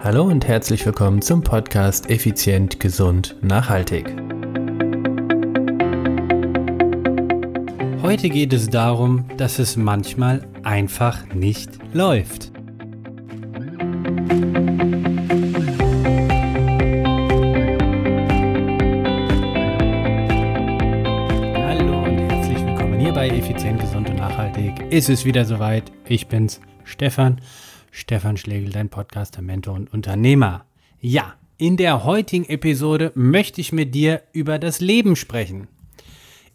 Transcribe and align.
Hallo 0.00 0.22
und 0.22 0.46
herzlich 0.46 0.86
willkommen 0.86 1.20
zum 1.22 1.42
Podcast 1.42 2.08
Effizient, 2.08 2.78
Gesund, 2.78 3.34
Nachhaltig. 3.42 4.06
Heute 8.00 8.28
geht 8.30 8.52
es 8.52 8.70
darum, 8.70 9.24
dass 9.38 9.58
es 9.58 9.76
manchmal 9.76 10.46
einfach 10.62 11.26
nicht 11.34 11.70
läuft. 11.92 12.52
Hallo 21.56 22.04
und 22.04 22.18
herzlich 22.30 22.64
willkommen 22.64 23.00
hier 23.00 23.12
bei 23.12 23.30
Effizient, 23.30 23.80
Gesund 23.80 24.08
und 24.08 24.16
Nachhaltig. 24.16 24.80
Ist 24.90 25.08
es 25.08 25.24
wieder 25.24 25.44
soweit? 25.44 25.90
Ich 26.06 26.28
bin's, 26.28 26.60
Stefan. 26.84 27.40
Stefan 27.98 28.36
Schlegel, 28.36 28.70
dein 28.70 28.88
Podcaster, 28.88 29.42
Mentor 29.42 29.74
und 29.74 29.92
Unternehmer. 29.92 30.64
Ja, 31.00 31.34
in 31.56 31.76
der 31.76 32.04
heutigen 32.04 32.44
Episode 32.44 33.10
möchte 33.16 33.60
ich 33.60 33.72
mit 33.72 33.92
dir 33.92 34.22
über 34.32 34.60
das 34.60 34.80
Leben 34.80 35.16
sprechen. 35.16 35.66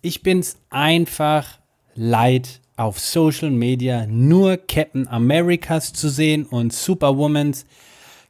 Ich 0.02 0.24
bin's 0.24 0.58
einfach 0.70 1.60
leid, 1.96 2.62
auf 2.78 2.98
Social 2.98 3.52
Media 3.52 4.08
nur 4.08 4.56
Captain 4.56 5.06
Americas 5.10 5.92
zu 5.92 6.08
sehen 6.08 6.46
und 6.46 6.72
Superwomans. 6.72 7.66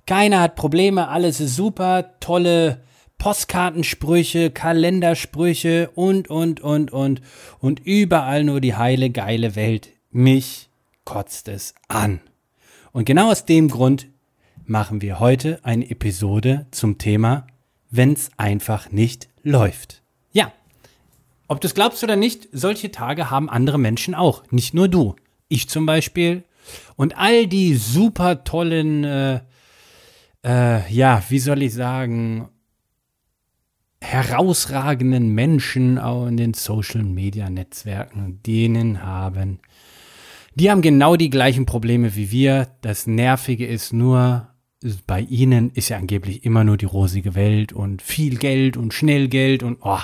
Keiner 0.08 0.42
hat 0.42 0.56
Probleme, 0.56 1.08
alles 1.08 1.40
ist 1.40 1.56
super, 1.56 2.20
tolle 2.20 2.82
Postkartensprüche, 3.20 4.50
Kalendersprüche 4.50 5.92
und, 5.94 6.32
und, 6.32 6.62
und, 6.62 6.92
und. 6.92 7.22
Und 7.60 7.80
überall 7.86 8.44
nur 8.44 8.60
die 8.60 8.76
heile, 8.76 9.12
geile 9.12 9.56
Welt. 9.56 9.90
Mich 10.10 10.68
kotzt 11.06 11.48
es 11.48 11.76
an. 11.88 12.20
Und 12.94 13.06
genau 13.06 13.32
aus 13.32 13.46
dem 13.46 13.70
Grund 13.70 14.08
machen 14.66 15.02
wir 15.02 15.20
heute 15.20 15.60
eine 15.64 15.90
Episode 15.90 16.68
zum 16.70 17.00
Thema, 17.00 17.48
wenn's 17.90 18.30
einfach 18.38 18.92
nicht 18.92 19.30
läuft. 19.42 20.04
Ja, 20.32 20.54
ob 21.48 21.60
du 21.60 21.68
es 21.68 21.74
glaubst 21.74 22.04
oder 22.04 22.16
nicht, 22.16 22.48
solche 22.52 22.92
Tage 22.92 23.32
haben 23.32 23.50
andere 23.50 23.80
Menschen 23.80 24.14
auch, 24.14 24.44
nicht 24.52 24.76
nur 24.76 24.88
du. 24.88 25.16
Ich 25.48 25.68
zum 25.70 25.88
Beispiel 25.88 26.44
und 26.96 27.18
all 27.18 27.48
die 27.48 27.74
super 27.74 28.44
tollen, 28.44 29.04
äh, 29.04 29.40
äh, 30.46 30.94
ja, 30.94 31.24
wie 31.30 31.40
soll 31.40 31.64
ich 31.64 31.74
sagen, 31.74 32.48
herausragenden 34.02 35.34
Menschen 35.34 35.98
auch 35.98 36.28
in 36.28 36.38
den 36.38 36.54
Social-Media-Netzwerken, 36.54 38.44
denen 38.44 39.02
haben 39.02 39.60
die 40.56 40.70
haben 40.70 40.82
genau 40.82 41.16
die 41.16 41.30
gleichen 41.30 41.66
Probleme 41.66 42.16
wie 42.16 42.32
wir. 42.32 42.68
Das 42.82 43.08
Nervige 43.08 43.66
ist 43.66 43.94
nur, 43.94 44.48
bei 45.08 45.22
ihnen 45.22 45.72
ist 45.72 45.90
ja 45.90 45.98
angeblich 45.98 46.46
immer 46.46 46.64
nur 46.64 46.78
die 46.78 46.86
rosige 46.86 47.36
Welt 47.36 47.74
und 47.74 48.02
viel 48.02 48.38
Geld 48.38 48.78
und 48.78 48.94
schnell 48.94 49.28
Geld 49.28 49.64
und 49.64 49.80
oh, 49.82 50.00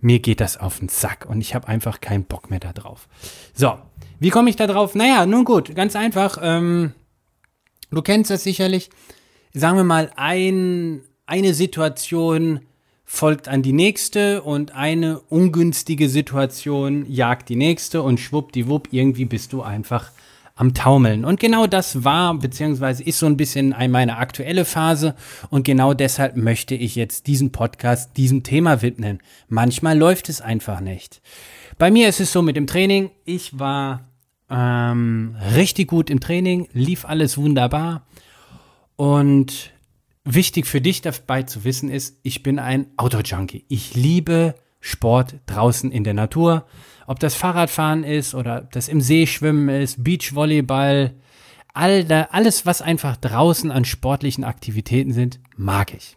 mir 0.00 0.18
geht 0.18 0.40
das 0.40 0.56
auf 0.56 0.78
den 0.78 0.88
Sack 0.88 1.26
und 1.28 1.40
ich 1.40 1.54
habe 1.54 1.68
einfach 1.68 2.00
keinen 2.00 2.24
Bock 2.24 2.50
mehr 2.50 2.60
da 2.60 2.72
drauf. 2.72 3.08
So, 3.54 3.78
wie 4.18 4.30
komme 4.30 4.50
ich 4.50 4.56
da 4.56 4.66
drauf? 4.66 4.94
Naja, 4.94 5.26
nun 5.26 5.44
gut, 5.44 5.74
ganz 5.74 5.96
einfach. 5.96 6.38
Ähm, 6.42 6.92
du 7.90 8.02
kennst 8.02 8.30
das 8.30 8.42
sicherlich. 8.44 8.90
Sagen 9.52 9.76
wir 9.76 9.84
mal, 9.84 10.10
ein, 10.16 11.02
eine 11.24 11.54
Situation, 11.54 12.60
folgt 13.08 13.46
an 13.46 13.62
die 13.62 13.72
nächste 13.72 14.42
und 14.42 14.74
eine 14.74 15.20
ungünstige 15.20 16.08
Situation 16.08 17.06
jagt 17.08 17.48
die 17.48 17.56
nächste 17.56 18.02
und 18.02 18.18
schwuppdiwupp, 18.18 18.88
irgendwie 18.90 19.24
bist 19.24 19.52
du 19.52 19.62
einfach 19.62 20.10
am 20.56 20.74
Taumeln. 20.74 21.24
Und 21.24 21.38
genau 21.38 21.66
das 21.66 22.02
war, 22.02 22.34
beziehungsweise 22.34 23.04
ist 23.04 23.18
so 23.18 23.26
ein 23.26 23.36
bisschen 23.36 23.74
meine 23.90 24.16
aktuelle 24.16 24.64
Phase 24.64 25.14
und 25.50 25.64
genau 25.64 25.94
deshalb 25.94 26.36
möchte 26.36 26.74
ich 26.74 26.96
jetzt 26.96 27.28
diesen 27.28 27.52
Podcast 27.52 28.16
diesem 28.16 28.42
Thema 28.42 28.82
widmen. 28.82 29.20
Manchmal 29.48 29.96
läuft 29.96 30.28
es 30.28 30.40
einfach 30.40 30.80
nicht. 30.80 31.22
Bei 31.78 31.90
mir 31.90 32.08
ist 32.08 32.20
es 32.20 32.32
so 32.32 32.42
mit 32.42 32.56
dem 32.56 32.66
Training, 32.66 33.10
ich 33.24 33.58
war 33.58 34.08
ähm, 34.50 35.36
richtig 35.54 35.88
gut 35.88 36.10
im 36.10 36.20
Training, 36.20 36.68
lief 36.72 37.04
alles 37.04 37.38
wunderbar 37.38 38.06
und 38.96 39.72
wichtig 40.26 40.66
für 40.66 40.80
dich 40.80 41.00
dabei 41.00 41.44
zu 41.44 41.64
wissen 41.64 41.88
ist, 41.88 42.18
ich 42.22 42.42
bin 42.42 42.58
ein 42.58 42.88
Auto-Junkie. 42.96 43.64
Ich 43.68 43.94
liebe 43.94 44.54
Sport 44.80 45.36
draußen 45.46 45.90
in 45.90 46.04
der 46.04 46.14
Natur. 46.14 46.66
Ob 47.06 47.20
das 47.20 47.34
Fahrradfahren 47.34 48.04
ist 48.04 48.34
oder 48.34 48.68
das 48.72 48.88
im 48.88 49.00
See 49.00 49.26
schwimmen 49.26 49.68
ist, 49.68 50.02
Beachvolleyball, 50.02 51.14
all 51.72 52.04
da, 52.04 52.28
alles, 52.32 52.66
was 52.66 52.82
einfach 52.82 53.16
draußen 53.16 53.70
an 53.70 53.84
sportlichen 53.84 54.44
Aktivitäten 54.44 55.12
sind, 55.12 55.40
mag 55.56 55.94
ich. 55.94 56.16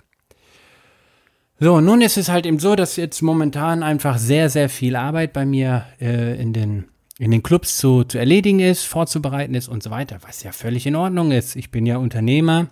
So, 1.60 1.82
nun 1.82 2.02
ist 2.02 2.18
es 2.18 2.30
halt 2.30 2.46
eben 2.46 2.60
so, 2.60 2.76
dass 2.76 2.96
jetzt 2.96 3.22
momentan 3.22 3.84
einfach 3.84 4.18
sehr, 4.18 4.50
sehr 4.50 4.70
viel 4.70 4.96
Arbeit 4.96 5.34
bei 5.34 5.46
mir 5.46 5.86
äh, 6.00 6.42
in, 6.42 6.54
den, 6.54 6.86
in 7.20 7.32
den 7.32 7.44
Clubs 7.44 7.78
zu, 7.78 8.06
zu 8.06 8.18
erledigen 8.18 8.62
ist, 8.62 8.84
vorzubereiten 8.84 9.54
ist 9.54 9.68
und 9.68 9.84
so 9.84 9.92
weiter, 9.92 10.20
was 10.22 10.42
ja 10.42 10.54
völlig 10.54 10.88
in 10.88 10.96
Ordnung 10.96 11.32
ist. 11.32 11.58
Ich 11.58 11.70
bin 11.70 11.86
ja 11.86 11.98
Unternehmer 11.98 12.70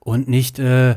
und 0.00 0.28
nicht 0.28 0.58
äh, 0.58 0.96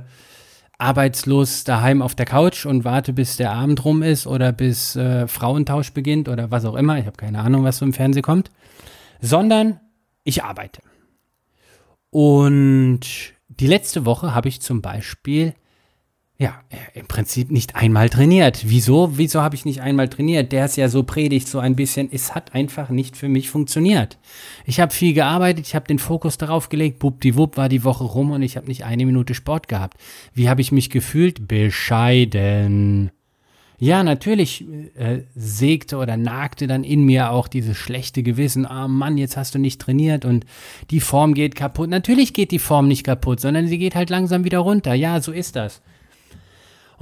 arbeitslos 0.77 1.63
daheim 1.63 2.01
auf 2.01 2.15
der 2.15 2.25
Couch 2.25 2.65
und 2.65 2.83
warte, 2.83 3.13
bis 3.13 3.37
der 3.37 3.51
Abend 3.51 3.85
rum 3.85 4.01
ist 4.01 4.27
oder 4.27 4.51
bis 4.51 4.95
äh, 4.95 5.27
Frauentausch 5.27 5.93
beginnt 5.93 6.27
oder 6.27 6.51
was 6.51 6.65
auch 6.65 6.75
immer. 6.75 6.97
Ich 6.97 7.05
habe 7.05 7.17
keine 7.17 7.39
Ahnung, 7.39 7.63
was 7.63 7.77
so 7.77 7.85
im 7.85 7.93
Fernsehen 7.93 8.23
kommt. 8.23 8.51
Sondern 9.21 9.79
ich 10.23 10.43
arbeite. 10.43 10.81
Und 12.09 13.01
die 13.47 13.67
letzte 13.67 14.05
Woche 14.05 14.35
habe 14.35 14.49
ich 14.49 14.61
zum 14.61 14.81
Beispiel 14.81 15.53
ja, 16.39 16.59
im 16.95 17.05
Prinzip 17.05 17.51
nicht 17.51 17.75
einmal 17.75 18.09
trainiert. 18.09 18.63
Wieso? 18.65 19.17
Wieso 19.17 19.41
habe 19.41 19.55
ich 19.55 19.65
nicht 19.65 19.81
einmal 19.81 20.09
trainiert? 20.09 20.51
Der 20.51 20.65
ist 20.65 20.77
ja 20.77 20.89
so 20.89 21.03
predigt 21.03 21.47
so 21.47 21.59
ein 21.59 21.75
bisschen. 21.75 22.09
Es 22.11 22.33
hat 22.33 22.55
einfach 22.55 22.89
nicht 22.89 23.15
für 23.15 23.29
mich 23.29 23.49
funktioniert. 23.49 24.17
Ich 24.65 24.79
habe 24.79 24.91
viel 24.91 25.13
gearbeitet, 25.13 25.67
ich 25.67 25.75
habe 25.75 25.87
den 25.87 25.99
Fokus 25.99 26.37
darauf 26.37 26.69
gelegt. 26.69 26.99
Bubdiwupp 26.99 27.55
war 27.55 27.69
die 27.69 27.83
Woche 27.83 28.03
rum 28.03 28.31
und 28.31 28.41
ich 28.41 28.57
habe 28.57 28.67
nicht 28.67 28.83
eine 28.83 29.05
Minute 29.05 29.35
Sport 29.35 29.67
gehabt. 29.67 29.97
Wie 30.33 30.49
habe 30.49 30.61
ich 30.61 30.71
mich 30.71 30.89
gefühlt? 30.89 31.47
Bescheiden. 31.47 33.11
Ja, 33.77 34.03
natürlich 34.03 34.65
äh, 34.95 35.23
sägte 35.35 35.97
oder 35.97 36.17
nagte 36.17 36.67
dann 36.67 36.83
in 36.83 37.03
mir 37.03 37.31
auch 37.31 37.47
dieses 37.47 37.77
schlechte 37.77 38.23
Gewissen. 38.23 38.65
Ah 38.65 38.85
oh 38.85 38.87
Mann, 38.87 39.17
jetzt 39.17 39.37
hast 39.37 39.53
du 39.55 39.59
nicht 39.59 39.79
trainiert 39.81 40.25
und 40.25 40.45
die 40.89 40.99
Form 40.99 41.33
geht 41.35 41.55
kaputt. 41.55 41.89
Natürlich 41.89 42.33
geht 42.33 42.51
die 42.51 42.59
Form 42.59 42.87
nicht 42.87 43.03
kaputt, 43.03 43.39
sondern 43.39 43.67
sie 43.67 43.77
geht 43.77 43.95
halt 43.95 44.09
langsam 44.09 44.45
wieder 44.45 44.59
runter. 44.59 44.93
Ja, 44.93 45.21
so 45.21 45.31
ist 45.31 45.55
das. 45.55 45.81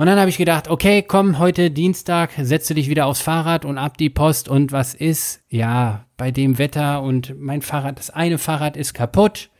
Und 0.02 0.08
dann 0.08 0.18
habe 0.18 0.32
ich 0.32 0.38
gedacht, 0.40 0.68
okay, 0.68 1.04
komm, 1.04 1.38
heute 1.38 1.70
Dienstag, 1.70 2.32
setze 2.42 2.74
dich 2.74 2.90
wieder 2.90 3.06
aufs 3.06 3.22
Fahrrad 3.22 3.66
und 3.66 3.78
ab 3.78 3.98
die 3.98 4.10
Post. 4.10 4.50
Und 4.50 4.72
was 4.72 4.96
ist? 4.96 5.44
Ja, 5.48 6.08
bei 6.18 6.32
dem 6.32 6.58
Wetter 6.58 7.04
und 7.04 7.40
mein 7.40 7.62
Fahrrad, 7.62 8.00
das 8.00 8.10
eine 8.10 8.40
Fahrrad 8.40 8.76
ist 8.76 8.96
kaputt. 8.96 9.52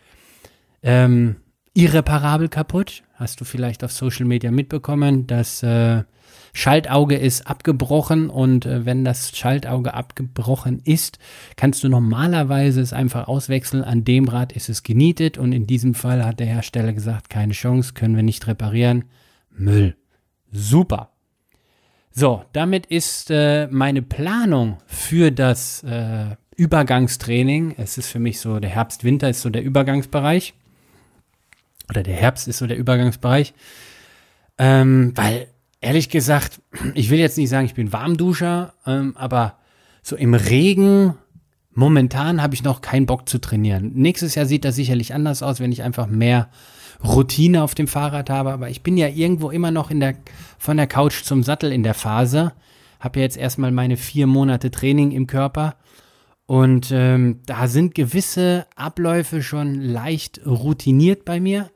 Ähm, 0.82 1.36
irreparabel 1.76 2.50
kaputt. 2.50 3.04
Hast 3.14 3.40
du 3.40 3.46
vielleicht 3.46 3.84
auf 3.84 3.92
Social 3.92 4.26
Media 4.26 4.50
mitbekommen. 4.50 5.28
Das 5.28 5.62
äh, 5.62 6.06
Schaltauge 6.54 7.18
ist 7.18 7.46
abgebrochen 7.46 8.32
und 8.32 8.66
äh, 8.66 8.84
wenn 8.84 9.06
das 9.06 9.38
Schaltauge 9.38 9.94
abgebrochen 9.94 10.82
ist, 10.84 11.20
kannst 11.56 11.84
du 11.84 11.88
normalerweise 11.88 12.82
es 12.82 12.94
einfach 12.94 13.28
auswechseln. 13.28 13.84
An 13.84 14.06
dem 14.06 14.28
Rad 14.28 14.54
ist 14.54 14.70
es 14.70 14.82
genietet 14.82 15.38
und 15.38 15.52
in 15.52 15.68
diesem 15.68 15.94
Fall 15.94 16.26
hat 16.26 16.40
der 16.40 16.48
Hersteller 16.48 16.94
gesagt, 16.94 17.30
keine 17.30 17.54
Chance, 17.54 17.94
können 17.94 18.16
wir 18.16 18.24
nicht 18.24 18.48
reparieren. 18.48 19.04
Müll. 19.52 19.96
Super. 20.52 21.10
So, 22.12 22.44
damit 22.52 22.86
ist 22.88 23.32
äh, 23.32 23.68
meine 23.68 24.02
Planung 24.02 24.78
für 24.86 25.32
das 25.32 25.82
äh, 25.84 26.36
Übergangstraining, 26.58 27.76
es 27.78 27.98
ist 27.98 28.10
für 28.10 28.20
mich 28.20 28.40
so, 28.40 28.60
der 28.60 28.70
Herbst-Winter 28.70 29.30
ist 29.30 29.42
so 29.42 29.50
der 29.50 29.64
Übergangsbereich. 29.64 30.54
Oder 31.90 32.04
der 32.04 32.16
Herbst 32.16 32.48
ist 32.48 32.58
so 32.58 32.68
der 32.68 32.78
Übergangsbereich. 32.78 33.54
Ähm, 34.58 35.14
weil, 35.16 35.48
ehrlich 35.80 36.10
gesagt, 36.10 36.62
ich 36.94 37.10
will 37.10 37.20
jetzt 37.20 37.38
nicht 37.38 37.50
sagen, 37.50 37.66
ich 37.66 37.74
bin 37.74 37.94
Warmduscher, 37.94 38.74
ähm, 38.86 39.16
aber 39.18 39.58
so 40.04 40.16
im 40.16 40.34
Regen, 40.34 41.16
momentan 41.74 42.42
habe 42.42 42.54
ich 42.54 42.64
noch 42.64 42.82
keinen 42.82 43.06
Bock 43.06 43.28
zu 43.28 43.40
trainieren. 43.40 43.92
Nächstes 43.94 44.36
Jahr 44.36 44.46
sieht 44.46 44.66
das 44.66 44.76
sicherlich 44.76 45.14
anders 45.14 45.44
aus, 45.44 45.60
wenn 45.60 45.72
ich 45.72 45.84
einfach 45.84 46.08
mehr 46.08 46.50
Routine 47.04 47.64
auf 47.64 47.76
dem 47.76 47.88
Fahrrad 47.88 48.30
habe, 48.30 48.52
aber 48.52 48.70
ich 48.70 48.84
bin 48.84 48.98
ja 48.98 49.08
irgendwo 49.08 49.50
immer 49.50 49.72
noch 49.72 49.90
in 49.90 50.00
der, 50.00 50.16
von 50.60 50.78
der 50.78 50.88
Couch 50.88 51.24
zum 51.24 51.44
Sattel 51.44 51.72
in 51.72 51.84
der 51.84 51.94
Phase. 51.94 52.54
Habe 53.00 53.20
ja 53.20 53.24
jetzt 53.24 53.38
erstmal 53.38 53.72
meine 53.72 53.98
vier 53.98 54.28
Monate 54.28 54.70
Training 54.70 55.12
im 55.12 55.26
Körper. 55.26 55.76
Und 56.46 56.92
ähm, 56.92 57.40
da 57.46 57.68
sind 57.68 57.96
gewisse 57.96 58.68
Abläufe 58.76 59.42
schon 59.42 59.76
leicht 59.76 60.46
routiniert 60.46 61.26
bei 61.26 61.40
mir. 61.40 61.72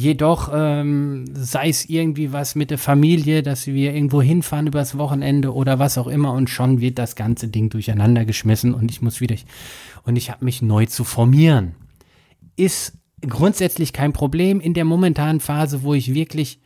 Jedoch 0.00 0.50
ähm, 0.54 1.26
sei 1.34 1.68
es 1.68 1.84
irgendwie 1.84 2.32
was 2.32 2.54
mit 2.54 2.70
der 2.70 2.78
Familie, 2.78 3.42
dass 3.42 3.66
wir 3.66 3.92
irgendwo 3.92 4.22
hinfahren 4.22 4.66
übers 4.66 4.96
Wochenende 4.96 5.52
oder 5.52 5.78
was 5.78 5.98
auch 5.98 6.06
immer 6.06 6.32
und 6.32 6.48
schon 6.48 6.80
wird 6.80 6.98
das 6.98 7.16
ganze 7.16 7.48
Ding 7.48 7.68
durcheinander 7.68 8.24
geschmissen 8.24 8.72
und 8.72 8.90
ich 8.90 9.02
muss 9.02 9.20
wieder 9.20 9.36
und 10.04 10.16
ich 10.16 10.30
habe 10.30 10.42
mich 10.42 10.62
neu 10.62 10.86
zu 10.86 11.04
formieren. 11.04 11.74
Ist 12.56 12.94
grundsätzlich 13.20 13.92
kein 13.92 14.14
Problem 14.14 14.58
in 14.58 14.72
der 14.72 14.86
momentanen 14.86 15.40
Phase, 15.40 15.82
wo 15.82 15.92
ich 15.92 16.14
wirklich 16.14 16.60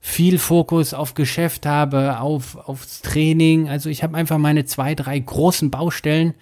viel 0.00 0.38
Fokus 0.38 0.94
auf 0.94 1.14
Geschäft 1.14 1.66
habe, 1.66 2.18
auf, 2.18 2.56
aufs 2.56 3.02
Training. 3.02 3.68
Also 3.68 3.88
ich 3.88 4.02
habe 4.02 4.16
einfach 4.16 4.38
meine 4.38 4.64
zwei, 4.64 4.96
drei 4.96 5.16
großen 5.16 5.70
Baustellen. 5.70 6.34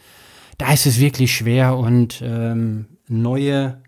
Da 0.56 0.72
ist 0.72 0.86
es 0.86 0.98
wirklich 0.98 1.36
schwer 1.36 1.76
und 1.76 2.22
ähm, 2.24 2.86
neue, 3.06 3.81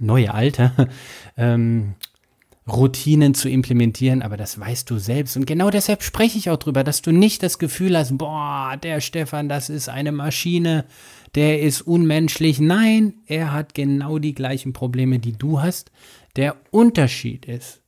neue 0.00 0.32
alte 0.32 0.72
ähm, 1.36 1.94
Routinen 2.68 3.34
zu 3.34 3.48
implementieren, 3.48 4.22
aber 4.22 4.36
das 4.36 4.58
weißt 4.58 4.90
du 4.90 4.98
selbst. 4.98 5.36
Und 5.36 5.46
genau 5.46 5.70
deshalb 5.70 6.02
spreche 6.02 6.36
ich 6.36 6.50
auch 6.50 6.56
drüber, 6.56 6.82
dass 6.82 7.00
du 7.00 7.12
nicht 7.12 7.42
das 7.42 7.58
Gefühl 7.58 7.96
hast, 7.96 8.18
boah, 8.18 8.76
der 8.82 9.00
Stefan, 9.00 9.48
das 9.48 9.70
ist 9.70 9.88
eine 9.88 10.10
Maschine, 10.10 10.84
der 11.36 11.60
ist 11.60 11.82
unmenschlich. 11.82 12.58
Nein, 12.58 13.14
er 13.26 13.52
hat 13.52 13.74
genau 13.74 14.18
die 14.18 14.34
gleichen 14.34 14.72
Probleme, 14.72 15.20
die 15.20 15.32
du 15.32 15.60
hast. 15.62 15.92
Der 16.34 16.56
Unterschied 16.70 17.46
ist, 17.46 17.82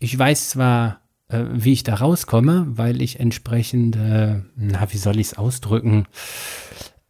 ich 0.00 0.18
weiß 0.18 0.50
zwar, 0.50 1.00
äh, 1.28 1.44
wie 1.52 1.72
ich 1.72 1.84
da 1.84 1.94
rauskomme, 1.94 2.66
weil 2.70 3.02
ich 3.02 3.20
entsprechend, 3.20 3.94
äh, 3.94 4.40
na, 4.56 4.92
wie 4.92 4.98
soll 4.98 5.20
ich 5.20 5.28
es 5.28 5.38
ausdrücken, 5.38 6.06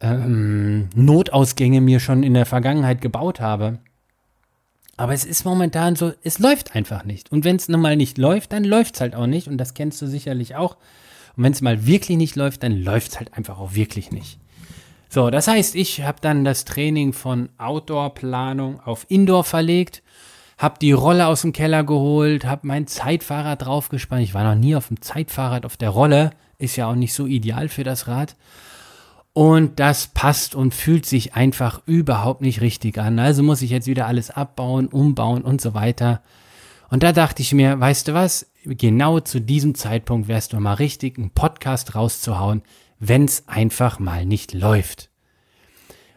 ähm, 0.01 0.89
Notausgänge 0.93 1.81
mir 1.81 1.99
schon 1.99 2.21
in 2.21 2.33
der 2.33 2.45
Vergangenheit 2.45 3.01
gebaut 3.01 3.39
habe. 3.39 3.79
Aber 5.01 5.13
es 5.13 5.25
ist 5.25 5.45
momentan 5.45 5.95
so, 5.95 6.13
es 6.21 6.37
läuft 6.37 6.75
einfach 6.75 7.05
nicht. 7.05 7.31
Und 7.31 7.43
wenn 7.43 7.55
es 7.55 7.67
nun 7.67 7.81
mal 7.81 7.95
nicht 7.95 8.19
läuft, 8.19 8.53
dann 8.53 8.63
läuft 8.63 8.93
es 8.93 9.01
halt 9.01 9.15
auch 9.15 9.25
nicht. 9.25 9.47
Und 9.47 9.57
das 9.57 9.73
kennst 9.73 9.99
du 9.99 10.05
sicherlich 10.05 10.55
auch. 10.55 10.77
Und 11.35 11.43
wenn 11.43 11.53
es 11.53 11.61
mal 11.61 11.87
wirklich 11.87 12.19
nicht 12.19 12.35
läuft, 12.35 12.61
dann 12.61 12.83
läuft 12.83 13.13
es 13.13 13.17
halt 13.17 13.33
einfach 13.33 13.57
auch 13.57 13.73
wirklich 13.73 14.11
nicht. 14.11 14.37
So, 15.09 15.31
das 15.31 15.47
heißt, 15.47 15.73
ich 15.73 16.03
habe 16.03 16.19
dann 16.21 16.45
das 16.45 16.65
Training 16.65 17.13
von 17.13 17.49
Outdoor-Planung 17.57 18.79
auf 18.81 19.07
Indoor 19.09 19.43
verlegt 19.43 20.03
hab 20.59 20.77
die 20.77 20.91
Rolle 20.91 21.25
aus 21.25 21.41
dem 21.41 21.53
Keller 21.53 21.83
geholt, 21.83 22.45
hab 22.45 22.63
mein 22.63 22.85
Zeitfahrrad 22.85 23.65
draufgespannt. 23.65 24.21
Ich 24.21 24.35
war 24.35 24.43
noch 24.43 24.61
nie 24.61 24.75
auf 24.75 24.89
dem 24.89 25.01
Zeitfahrrad 25.01 25.65
auf 25.65 25.75
der 25.75 25.89
Rolle, 25.89 26.29
ist 26.59 26.75
ja 26.75 26.87
auch 26.87 26.93
nicht 26.93 27.15
so 27.15 27.25
ideal 27.25 27.67
für 27.67 27.83
das 27.83 28.07
Rad. 28.07 28.35
Und 29.33 29.79
das 29.79 30.07
passt 30.07 30.55
und 30.55 30.73
fühlt 30.73 31.05
sich 31.05 31.35
einfach 31.35 31.81
überhaupt 31.85 32.41
nicht 32.41 32.59
richtig 32.59 32.97
an. 32.97 33.17
Also 33.17 33.43
muss 33.43 33.61
ich 33.61 33.69
jetzt 33.69 33.87
wieder 33.87 34.07
alles 34.07 34.29
abbauen, 34.29 34.87
umbauen 34.87 35.43
und 35.43 35.61
so 35.61 35.73
weiter. 35.73 36.21
Und 36.89 37.03
da 37.03 37.13
dachte 37.13 37.41
ich 37.41 37.53
mir, 37.53 37.79
weißt 37.79 38.09
du 38.09 38.13
was? 38.13 38.51
Genau 38.65 39.21
zu 39.21 39.39
diesem 39.39 39.73
Zeitpunkt 39.73 40.27
wärst 40.27 40.51
du 40.53 40.59
mal 40.59 40.73
richtig, 40.73 41.17
einen 41.17 41.31
Podcast 41.31 41.95
rauszuhauen, 41.95 42.61
wenn 42.99 43.23
es 43.23 43.47
einfach 43.47 43.99
mal 43.99 44.25
nicht 44.25 44.53
läuft. 44.53 45.09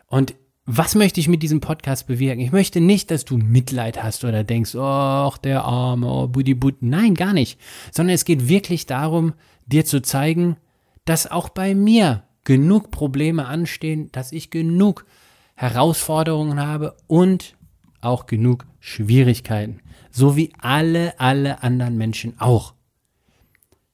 Und 0.06 0.34
was 0.66 0.94
möchte 0.94 1.20
ich 1.20 1.28
mit 1.28 1.42
diesem 1.42 1.60
Podcast 1.60 2.06
bewirken? 2.06 2.40
Ich 2.40 2.50
möchte 2.50 2.80
nicht, 2.80 3.10
dass 3.10 3.24
du 3.24 3.36
Mitleid 3.36 4.02
hast 4.02 4.24
oder 4.24 4.44
denkst, 4.44 4.74
ach, 4.74 5.38
der 5.38 5.62
Arme, 5.62 6.06
oh, 6.08 6.26
Buddy 6.26 6.54
Bud. 6.54 6.76
Nein, 6.80 7.14
gar 7.14 7.32
nicht. 7.32 7.60
Sondern 7.92 8.14
es 8.14 8.24
geht 8.24 8.48
wirklich 8.48 8.86
darum, 8.86 9.34
dir 9.66 9.84
zu 9.84 10.02
zeigen, 10.02 10.56
dass 11.04 11.30
auch 11.30 11.50
bei 11.50 11.74
mir 11.74 12.24
genug 12.44 12.90
Probleme 12.90 13.46
anstehen, 13.46 14.10
dass 14.12 14.32
ich 14.32 14.50
genug 14.50 15.06
Herausforderungen 15.54 16.60
habe 16.60 16.96
und 17.06 17.56
auch 18.00 18.26
genug 18.26 18.66
Schwierigkeiten. 18.80 19.80
So 20.10 20.36
wie 20.36 20.52
alle, 20.58 21.18
alle 21.18 21.62
anderen 21.62 21.96
Menschen 21.96 22.38
auch. 22.38 22.74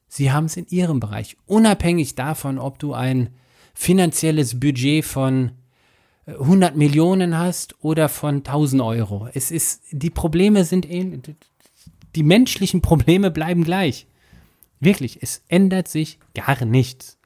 Sie 0.08 0.32
haben 0.32 0.46
es 0.46 0.56
in 0.56 0.66
ihrem 0.68 0.98
Bereich. 1.00 1.36
Unabhängig 1.46 2.16
davon, 2.16 2.58
ob 2.58 2.78
du 2.78 2.92
ein 2.92 3.30
finanzielles 3.74 4.58
Budget 4.58 5.04
von 5.04 5.52
100 6.26 6.76
Millionen 6.76 7.38
hast 7.38 7.76
oder 7.82 8.08
von 8.08 8.38
1000 8.38 8.82
Euro. 8.82 9.28
Es 9.32 9.50
ist, 9.50 9.84
die 9.92 10.10
Probleme 10.10 10.64
sind, 10.64 10.86
die 12.14 12.22
menschlichen 12.22 12.82
Probleme 12.82 13.30
bleiben 13.30 13.64
gleich. 13.64 14.06
Wirklich, 14.80 15.22
es 15.22 15.42
ändert 15.48 15.88
sich 15.88 16.18
gar 16.34 16.64
nichts. 16.64 17.19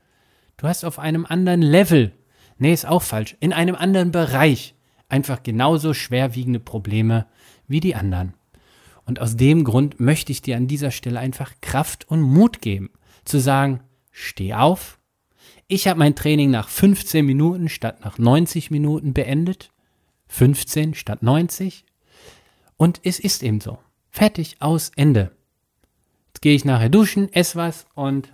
Du 0.56 0.68
hast 0.68 0.84
auf 0.84 0.98
einem 0.98 1.26
anderen 1.26 1.62
Level, 1.62 2.12
nee, 2.58 2.72
ist 2.72 2.86
auch 2.86 3.02
falsch, 3.02 3.36
in 3.40 3.52
einem 3.52 3.74
anderen 3.74 4.12
Bereich 4.12 4.74
einfach 5.08 5.42
genauso 5.42 5.94
schwerwiegende 5.94 6.60
Probleme 6.60 7.26
wie 7.66 7.80
die 7.80 7.94
anderen. 7.94 8.34
Und 9.04 9.20
aus 9.20 9.36
dem 9.36 9.64
Grund 9.64 10.00
möchte 10.00 10.32
ich 10.32 10.42
dir 10.42 10.56
an 10.56 10.66
dieser 10.66 10.90
Stelle 10.90 11.20
einfach 11.20 11.52
Kraft 11.60 12.08
und 12.08 12.22
Mut 12.22 12.62
geben, 12.62 12.90
zu 13.24 13.38
sagen, 13.38 13.80
steh 14.10 14.54
auf, 14.54 14.98
ich 15.66 15.88
habe 15.88 15.98
mein 15.98 16.14
Training 16.14 16.50
nach 16.50 16.68
15 16.68 17.24
Minuten 17.24 17.68
statt 17.68 18.04
nach 18.04 18.18
90 18.18 18.70
Minuten 18.70 19.14
beendet. 19.14 19.70
15 20.28 20.94
statt 20.94 21.22
90. 21.22 21.84
Und 22.76 23.00
es 23.04 23.18
ist 23.18 23.42
eben 23.42 23.60
so. 23.60 23.78
Fertig, 24.10 24.56
aus, 24.60 24.90
Ende. 24.94 25.30
Jetzt 26.28 26.42
gehe 26.42 26.54
ich 26.54 26.64
nachher 26.64 26.90
duschen, 26.90 27.32
esse 27.32 27.56
was 27.56 27.86
und 27.94 28.32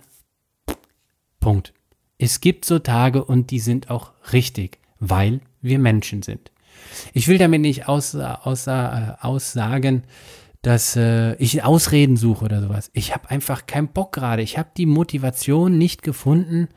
Punkt. 1.39 1.73
Es 2.21 2.39
gibt 2.39 2.65
so 2.65 2.77
Tage 2.77 3.23
und 3.25 3.49
die 3.49 3.59
sind 3.59 3.89
auch 3.89 4.11
richtig, 4.31 4.77
weil 4.99 5.41
wir 5.61 5.79
Menschen 5.79 6.21
sind. 6.21 6.51
Ich 7.13 7.27
will 7.27 7.39
damit 7.39 7.61
nicht 7.61 7.87
außer, 7.87 8.45
außer, 8.45 9.17
äh, 9.19 9.25
aussagen, 9.25 10.03
dass 10.61 10.95
äh, 10.95 11.33
ich 11.37 11.63
Ausreden 11.63 12.17
suche 12.17 12.45
oder 12.45 12.61
sowas. 12.61 12.91
Ich 12.93 13.11
habe 13.11 13.31
einfach 13.31 13.65
keinen 13.65 13.87
Bock 13.87 14.11
gerade. 14.11 14.43
Ich 14.43 14.59
habe 14.59 14.69
die 14.77 14.85
Motivation 14.85 15.79
nicht 15.79 16.03
gefunden, 16.03 16.67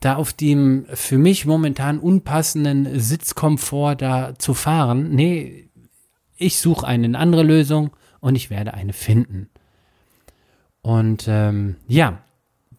da 0.00 0.16
auf 0.16 0.34
dem 0.34 0.84
für 0.92 1.16
mich 1.16 1.46
momentan 1.46 1.98
unpassenden 1.98 3.00
Sitzkomfort 3.00 3.96
da 3.96 4.34
zu 4.38 4.52
fahren. 4.52 5.14
Nee, 5.14 5.70
ich 6.36 6.58
suche 6.58 6.86
eine 6.86 7.18
andere 7.18 7.42
Lösung 7.42 7.96
und 8.20 8.34
ich 8.34 8.50
werde 8.50 8.74
eine 8.74 8.92
finden. 8.92 9.48
Und 10.82 11.24
ähm, 11.26 11.76
ja, 11.88 12.18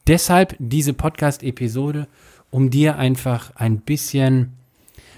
deshalb 0.07 0.56
diese 0.59 0.94
Podcast-Episode, 0.94 2.07
um 2.50 2.69
dir 2.69 2.98
einfach 2.98 3.56
ein 3.56 3.80
bisschen, 3.80 4.54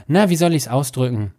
na, 0.07 0.29
wie 0.29 0.35
soll 0.35 0.53
ich 0.53 0.63
es 0.63 0.67
ausdrücken? 0.67 1.33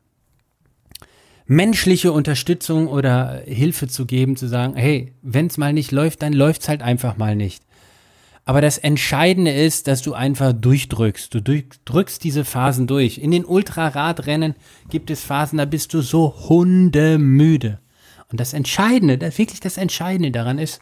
menschliche 1.50 2.12
Unterstützung 2.12 2.86
oder 2.86 3.42
Hilfe 3.44 3.88
zu 3.88 4.06
geben, 4.06 4.36
zu 4.36 4.46
sagen, 4.46 4.76
hey, 4.76 5.12
wenn 5.20 5.48
es 5.48 5.58
mal 5.58 5.72
nicht 5.72 5.90
läuft, 5.90 6.22
dann 6.22 6.32
läuft 6.32 6.62
es 6.62 6.68
halt 6.68 6.80
einfach 6.80 7.16
mal 7.16 7.34
nicht. 7.34 7.64
Aber 8.44 8.60
das 8.60 8.78
Entscheidende 8.78 9.50
ist, 9.50 9.88
dass 9.88 10.00
du 10.00 10.14
einfach 10.14 10.52
durchdrückst. 10.52 11.34
Du 11.34 11.42
drückst 11.84 12.22
diese 12.22 12.44
Phasen 12.44 12.86
durch. 12.86 13.18
In 13.18 13.32
den 13.32 13.44
Ultraradrennen 13.44 14.54
gibt 14.90 15.10
es 15.10 15.24
Phasen, 15.24 15.58
da 15.58 15.64
bist 15.64 15.92
du 15.92 16.02
so 16.02 16.48
hundemüde. 16.48 17.80
Und 18.30 18.38
das 18.38 18.52
Entscheidende, 18.52 19.18
wirklich 19.36 19.58
das 19.58 19.76
Entscheidende 19.76 20.30
daran 20.30 20.60
ist, 20.60 20.80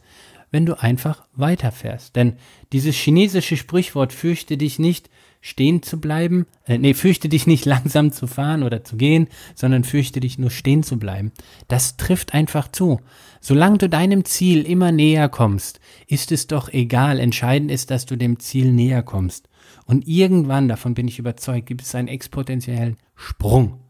wenn 0.50 0.67
du 0.67 0.81
einfach 0.81 1.26
weiterfährst. 1.35 2.17
Denn 2.17 2.35
dieses 2.73 2.97
chinesische 2.97 3.57
Sprichwort, 3.57 4.12
fürchte 4.12 4.57
dich 4.57 4.78
nicht, 4.78 5.11
stehen 5.40 5.83
zu 5.83 6.00
bleiben, 6.00 6.47
äh, 6.67 6.78
nee, 6.78 6.95
fürchte 6.95 7.28
dich 7.28 7.47
nicht 7.47 7.64
langsam 7.67 8.12
zu 8.12 8.26
fahren 8.26 8.62
oder 8.62 8.85
zu 8.85 8.97
gehen, 8.97 9.28
sondern 9.55 9.85
fürchte 9.85 10.21
dich 10.21 10.38
nur 10.38 10.50
stehen 10.50 10.83
zu 10.83 10.99
bleiben. 10.99 11.33
Das 11.69 11.97
trifft 11.97 12.35
einfach 12.35 12.71
zu. 12.71 13.00
Solange 13.40 13.78
du 13.78 13.88
deinem 13.88 14.25
Ziel 14.25 14.62
immer 14.62 14.90
näher 14.90 15.28
kommst, 15.28 15.81
ist 16.07 16.33
es 16.33 16.47
doch 16.47 16.73
egal. 16.73 17.21
Entscheidend 17.21 17.71
ist, 17.71 17.90
dass 17.90 18.07
du 18.07 18.17
dem 18.17 18.40
Ziel 18.40 18.73
näher 18.73 19.02
kommst. 19.02 19.49
Und 19.85 20.09
irgendwann, 20.09 20.69
davon 20.69 20.95
bin 20.95 21.09
ich 21.09 21.19
überzeugt, 21.19 21.67
gibt 21.67 21.83
es 21.83 21.95
einen 21.95 22.09
exponentiellen 22.09 22.97
Sprung. 23.14 23.81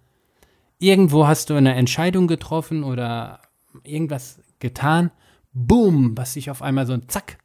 Irgendwo 0.79 1.27
hast 1.27 1.51
du 1.51 1.55
eine 1.55 1.75
Entscheidung 1.75 2.29
getroffen 2.29 2.85
oder 2.85 3.41
irgendwas 3.83 4.41
getan, 4.61 5.11
boom, 5.53 6.17
was 6.17 6.35
sich 6.35 6.51
auf 6.51 6.63
einmal 6.63 6.87
so 6.87 6.93
ein 6.93 7.09
Zack, 7.09 7.39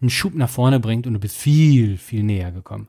einen 0.00 0.10
Schub 0.10 0.34
nach 0.34 0.50
vorne 0.50 0.80
bringt 0.80 1.06
und 1.06 1.14
du 1.14 1.20
bist 1.20 1.36
viel, 1.36 1.96
viel 1.98 2.22
näher 2.22 2.52
gekommen. 2.52 2.88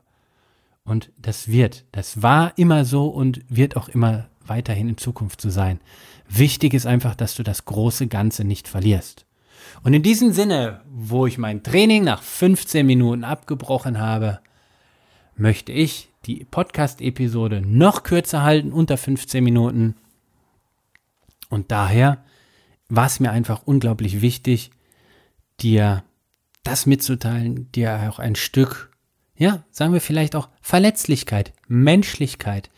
Und 0.84 1.10
das 1.18 1.48
wird, 1.48 1.84
das 1.92 2.22
war 2.22 2.56
immer 2.56 2.84
so 2.84 3.08
und 3.08 3.40
wird 3.48 3.76
auch 3.76 3.88
immer 3.88 4.28
weiterhin 4.44 4.88
in 4.88 4.96
Zukunft 4.96 5.40
zu 5.40 5.50
sein. 5.50 5.80
Wichtig 6.28 6.74
ist 6.74 6.86
einfach, 6.86 7.14
dass 7.14 7.34
du 7.34 7.42
das 7.42 7.64
große 7.64 8.06
Ganze 8.06 8.44
nicht 8.44 8.68
verlierst. 8.68 9.26
Und 9.82 9.94
in 9.94 10.02
diesem 10.02 10.32
Sinne, 10.32 10.82
wo 10.90 11.26
ich 11.26 11.38
mein 11.38 11.62
Training 11.62 12.04
nach 12.04 12.22
15 12.22 12.86
Minuten 12.86 13.24
abgebrochen 13.24 13.98
habe, 13.98 14.40
möchte 15.36 15.72
ich 15.72 16.10
die 16.26 16.44
Podcast-Episode 16.44 17.62
noch 17.62 18.02
kürzer 18.02 18.42
halten, 18.42 18.72
unter 18.72 18.96
15 18.96 19.42
Minuten. 19.42 19.94
Und 21.48 21.70
daher 21.70 22.22
war 22.90 23.06
es 23.06 23.20
mir 23.20 23.30
einfach 23.30 23.62
unglaublich 23.64 24.20
wichtig, 24.20 24.70
dir 25.60 26.04
das 26.62 26.86
mitzuteilen, 26.86 27.70
dir 27.72 28.10
auch 28.10 28.18
ein 28.18 28.34
Stück, 28.34 28.90
ja, 29.36 29.64
sagen 29.70 29.94
wir 29.94 30.00
vielleicht 30.00 30.36
auch 30.36 30.48
Verletzlichkeit, 30.60 31.54
Menschlichkeit 31.66 32.70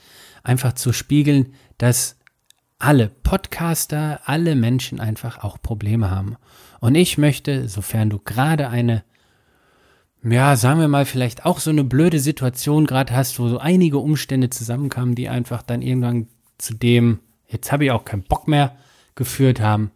einfach 0.44 0.74
zu 0.74 0.92
spiegeln, 0.92 1.54
dass 1.78 2.18
alle 2.78 3.08
Podcaster, 3.08 4.20
alle 4.24 4.54
Menschen 4.54 5.00
einfach 5.00 5.42
auch 5.42 5.60
Probleme 5.60 6.10
haben. 6.10 6.36
Und 6.80 6.94
ich 6.94 7.16
möchte, 7.16 7.68
sofern 7.68 8.10
du 8.10 8.18
gerade 8.18 8.68
eine, 8.68 9.04
ja, 10.24 10.56
sagen 10.56 10.80
wir 10.80 10.88
mal, 10.88 11.06
vielleicht 11.06 11.46
auch 11.46 11.58
so 11.58 11.70
eine 11.70 11.84
blöde 11.84 12.20
Situation 12.20 12.86
gerade 12.86 13.14
hast, 13.14 13.38
wo 13.38 13.48
so 13.48 13.58
einige 13.58 13.98
Umstände 13.98 14.50
zusammenkamen, 14.50 15.14
die 15.14 15.28
einfach 15.28 15.62
dann 15.62 15.82
irgendwann 15.82 16.26
zu 16.58 16.74
dem, 16.74 17.20
jetzt 17.48 17.72
habe 17.72 17.84
ich 17.84 17.90
auch 17.92 18.04
keinen 18.04 18.24
Bock 18.24 18.46
mehr 18.46 18.76
geführt 19.14 19.60
haben, 19.60 19.90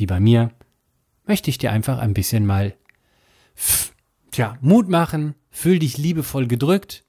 wie 0.00 0.06
bei 0.06 0.18
mir, 0.18 0.50
möchte 1.26 1.50
ich 1.50 1.58
dir 1.58 1.70
einfach 1.70 1.98
ein 1.98 2.14
bisschen 2.14 2.46
mal, 2.46 2.74
tja, 4.32 4.56
Mut 4.60 4.88
machen, 4.88 5.34
fühl 5.50 5.78
dich 5.78 5.98
liebevoll 5.98 6.46
gedrückt, 6.46 7.04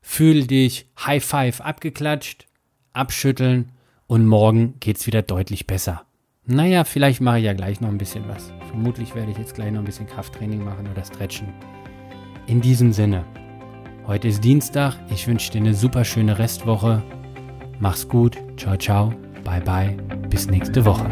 fühl 0.00 0.46
dich 0.46 0.90
High 0.98 1.24
Five 1.24 1.60
abgeklatscht, 1.60 2.46
abschütteln 2.92 3.70
und 4.06 4.26
morgen 4.26 4.74
geht's 4.80 5.06
wieder 5.06 5.22
deutlich 5.22 5.66
besser. 5.66 6.04
Naja, 6.44 6.82
vielleicht 6.82 7.20
mache 7.20 7.38
ich 7.38 7.44
ja 7.44 7.52
gleich 7.52 7.80
noch 7.80 7.88
ein 7.88 7.98
bisschen 7.98 8.26
was. 8.26 8.52
Vermutlich 8.68 9.14
werde 9.14 9.30
ich 9.30 9.38
jetzt 9.38 9.54
gleich 9.54 9.70
noch 9.70 9.78
ein 9.78 9.84
bisschen 9.84 10.08
Krafttraining 10.08 10.64
machen 10.64 10.88
oder 10.90 11.04
stretchen. 11.04 11.48
In 12.48 12.60
diesem 12.60 12.92
Sinne, 12.92 13.24
heute 14.06 14.26
ist 14.26 14.42
Dienstag. 14.42 14.96
Ich 15.08 15.28
wünsche 15.28 15.52
dir 15.52 15.58
eine 15.58 15.74
super 15.74 16.04
schöne 16.04 16.38
Restwoche. 16.38 17.02
Mach's 17.78 18.08
gut. 18.08 18.38
Ciao, 18.56 18.76
ciao. 18.76 19.14
Bye, 19.44 19.60
bye. 19.60 19.96
Bis 20.28 20.48
nächste 20.48 20.84
Woche. 20.84 21.06